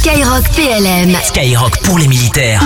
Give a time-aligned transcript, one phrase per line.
[0.00, 1.14] Skyrock PLM.
[1.22, 2.62] Skyrock pour les militaires.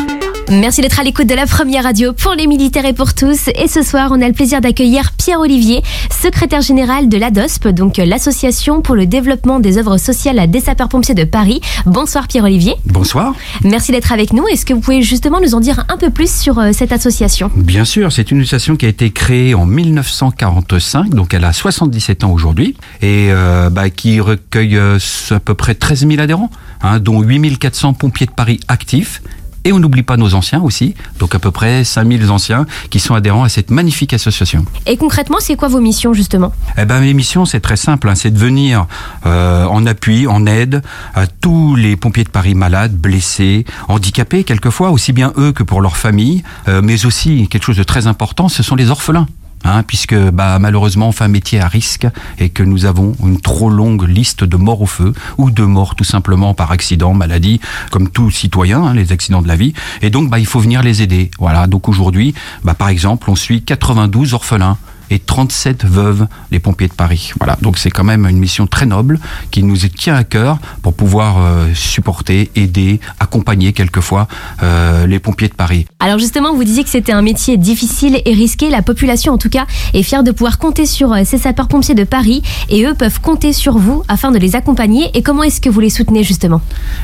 [0.51, 3.49] Merci d'être à l'écoute de la première radio pour les militaires et pour tous.
[3.49, 7.97] Et ce soir, on a le plaisir d'accueillir Pierre Olivier, secrétaire général de l'ADOSP, donc
[7.97, 11.61] l'association pour le développement des œuvres sociales des sapeurs-pompiers de Paris.
[11.87, 12.75] Bonsoir Pierre Olivier.
[12.85, 13.35] Bonsoir.
[13.63, 14.47] Merci d'être avec nous.
[14.47, 17.51] Est-ce que vous pouvez justement nous en dire un peu plus sur euh, cette association?
[17.57, 22.23] Bien sûr, c'est une association qui a été créée en 1945, donc elle a 77
[22.23, 24.99] ans aujourd'hui, et euh, bah, qui recueille euh,
[25.31, 26.51] à peu près 13 000 adhérents,
[26.85, 29.21] hein, dont 8 400 pompiers de Paris actifs
[29.65, 33.15] et on n'oublie pas nos anciens aussi, donc à peu près 5000 anciens qui sont
[33.15, 34.65] adhérents à cette magnifique association.
[34.87, 36.53] Et concrètement, c'est quoi vos missions justement?
[36.77, 38.87] Eh ben, mes missions, c'est très simple, hein, c'est de venir
[39.25, 40.83] euh, en appui, en aide
[41.15, 45.81] à tous les pompiers de Paris malades, blessés, handicapés quelquefois, aussi bien eux que pour
[45.81, 49.27] leurs familles, euh, mais aussi quelque chose de très important, ce sont les orphelins.
[49.65, 52.07] Hein, puisque bah, malheureusement on fait un métier à risque
[52.39, 55.95] et que nous avons une trop longue liste de morts au feu ou de morts
[55.95, 59.73] tout simplement par accident, maladie, comme tout citoyen, hein, les accidents de la vie.
[60.03, 61.31] Et donc bah, il faut venir les aider.
[61.39, 61.67] Voilà.
[61.67, 64.77] Donc aujourd'hui, bah, par exemple, on suit 92 orphelins
[65.15, 67.33] et 37 veuves des pompiers de Paris.
[67.39, 69.21] Voilà, donc c'est quand même une mission très noble
[69.53, 74.27] qui nous tient à cœur pour pouvoir euh, supporter, aider, accompagner quelquefois
[74.63, 75.87] euh, les pompiers de Paris.
[76.01, 78.71] Alors justement, vous disiez que c'était un métier difficile et risqué.
[78.71, 82.05] La population, en tout cas, est fière de pouvoir compter sur euh, ces sapeurs-pompiers de
[82.05, 85.11] Paris et eux peuvent compter sur vous afin de les accompagner.
[85.15, 86.61] Et comment est-ce que vous les soutenez justement?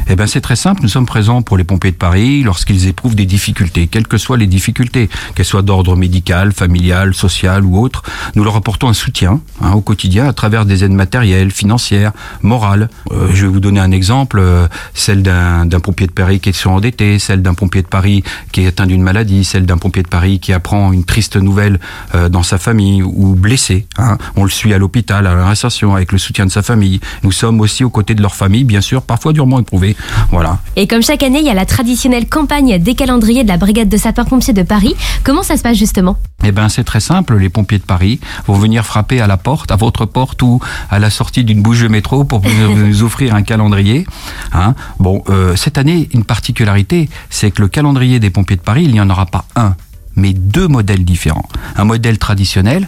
[0.09, 0.83] Eh bien, c'est très simple.
[0.83, 4.37] Nous sommes présents pour les pompiers de Paris lorsqu'ils éprouvent des difficultés, quelles que soient
[4.37, 8.00] les difficultés, qu'elles soient d'ordre médical, familial, social ou autre.
[8.35, 12.89] Nous leur apportons un soutien hein, au quotidien à travers des aides matérielles, financières, morales.
[13.13, 16.53] Euh, je vais vous donner un exemple, euh, celle d'un pompier de Paris qui est
[16.53, 20.09] surendetté, celle d'un pompier de Paris qui est atteint d'une maladie, celle d'un pompier de
[20.09, 21.81] Paris qui apprend une triste nouvelle
[22.15, 23.87] euh, dans sa famille ou blessé.
[23.99, 24.19] Hein.
[24.37, 27.01] On le suit à l'hôpital, à la réinsertion, avec le soutien de sa famille.
[27.23, 29.97] Nous sommes aussi aux côtés de leur famille, bien sûr, parfois durement éprouvés.
[30.31, 30.59] Voilà.
[30.77, 33.89] Et comme chaque année, il y a la traditionnelle campagne des calendriers de la brigade
[33.89, 34.95] de sapeurs-pompiers de Paris.
[35.25, 36.19] Comment ça se passe justement?
[36.45, 37.37] Eh ben, c'est très simple.
[37.37, 40.61] Les pompiers de Paris vont venir frapper à la porte, à votre porte ou
[40.91, 44.07] à la sortie d'une bouche de métro pour vous offrir un calendrier.
[44.53, 44.75] Hein.
[44.99, 48.93] Bon, euh, cette année, une particularité, c'est que le calendrier des pompiers de Paris, il
[48.93, 49.75] n'y en aura pas un,
[50.17, 51.49] mais deux modèles différents.
[51.77, 52.87] Un modèle traditionnel,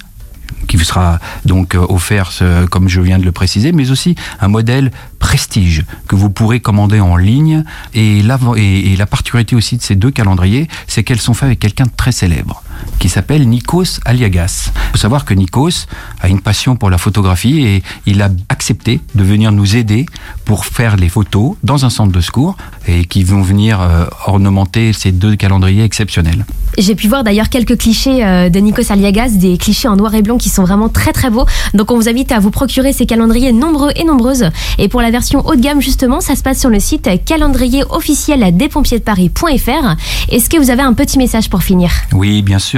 [0.69, 2.33] qui vous sera donc euh, offert,
[2.71, 7.01] comme je viens de le préciser, mais aussi un modèle prestige que vous pourrez commander
[7.01, 7.65] en ligne.
[7.95, 11.59] Et la, et, la particularité aussi de ces deux calendriers, c'est qu'elles sont faites avec
[11.59, 12.62] quelqu'un de très célèbre,
[12.99, 14.71] qui s'appelle Nikos Aliagas.
[14.75, 15.87] Il faut savoir que Nikos
[16.21, 20.07] a une passion pour la photographie et il a accepté de venir nous aider
[20.45, 22.57] pour faire les photos dans un centre de secours
[22.87, 26.45] et qui vont venir euh, ornementer ces deux calendriers exceptionnels.
[26.79, 30.23] J'ai pu voir d'ailleurs quelques clichés euh, de Nikos Aliagas, des clichés en noir et
[30.23, 31.47] blanc qui sont vraiment très très beaux.
[31.75, 34.49] Donc on vous invite à vous procurer ces calendriers nombreux et nombreuses.
[34.79, 37.85] Et pour la version haut de gamme justement, ça se passe sur le site calendrier
[37.91, 39.97] officiel des pompiers de Paris.fr.
[40.31, 41.91] Est-ce que vous avez un petit message pour finir?
[42.13, 42.72] Oui, bien sûr.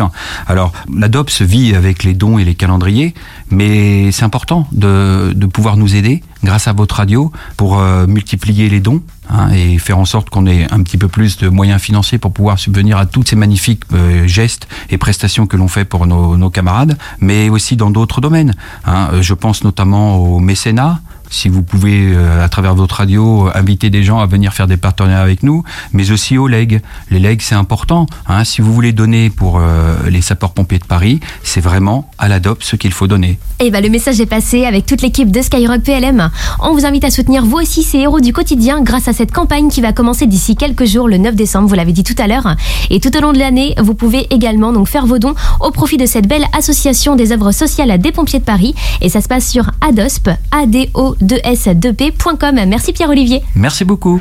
[0.46, 3.14] Alors l'ADOPS vit avec les dons et les calendriers,
[3.50, 8.80] mais c'est important de, pouvoir nous aider grâce à votre radio pour euh, multiplier les
[8.80, 12.18] dons hein, et faire en sorte qu'on ait un petit peu plus de moyens financiers
[12.18, 16.06] pour pouvoir subvenir à tous ces magnifiques euh, gestes et prestations que l'on fait pour
[16.06, 18.54] nos, nos, camarades, mais aussi dans d'autres domaines.
[18.84, 19.10] Hein.
[19.12, 21.00] Euh, je pense notamment au mécénat,
[21.34, 24.76] si vous pouvez, euh, à travers votre radio, inviter des gens à venir faire des
[24.76, 26.80] partenariats avec nous, mais aussi aux legs.
[27.10, 28.06] Les legs, c'est important.
[28.28, 28.44] Hein.
[28.44, 32.76] Si vous voulez donner pour euh, les sapeurs-pompiers de Paris, c'est vraiment à l'ADOP ce
[32.76, 33.38] qu'il faut donner.
[33.60, 36.30] Et eh ben, le message est passé avec toute l'équipe de Skyrock PLM.
[36.60, 39.68] On vous invite à soutenir vous aussi ces héros du quotidien grâce à cette campagne
[39.68, 42.56] qui va commencer d'ici quelques jours, le 9 décembre, vous l'avez dit tout à l'heure.
[42.90, 45.96] Et tout au long de l'année, vous pouvez également donc faire vos dons au profit
[45.96, 48.74] de cette belle association des œuvres sociales des pompiers de Paris.
[49.00, 52.64] Et ça se passe sur ADOSP, ADO 2s2p.com.
[52.66, 53.42] Merci Pierre-Olivier.
[53.54, 54.18] Merci beaucoup.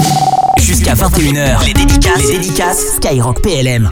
[0.57, 3.89] Jusqu'à 21h, les dédicaces, les dédicaces Skyrock PLM.